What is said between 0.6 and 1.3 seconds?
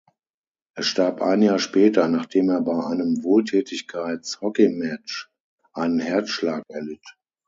Er starb